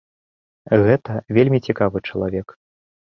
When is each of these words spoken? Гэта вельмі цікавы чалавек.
Гэта 0.85 1.19
вельмі 1.39 1.59
цікавы 1.69 2.05
чалавек. 2.11 2.47